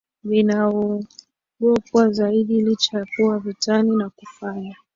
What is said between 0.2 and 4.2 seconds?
vinaogopwa zaidi Licha ya kuwa vitani na